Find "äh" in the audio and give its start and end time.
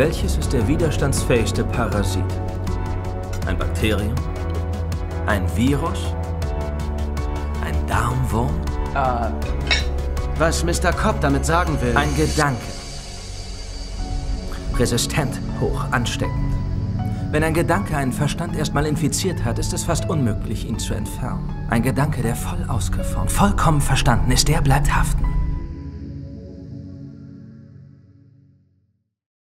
8.94-9.28